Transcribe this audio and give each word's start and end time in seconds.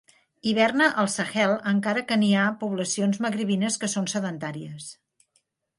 Hiverna 0.51 0.87
al 1.03 1.09
Sahel 1.15 1.53
encara 1.73 2.03
que 2.13 2.19
n'hi 2.23 2.33
ha 2.37 2.47
poblacions 2.65 3.23
magribines 3.27 3.79
que 3.85 3.95
són 3.97 4.13
sedentàries. 4.17 4.91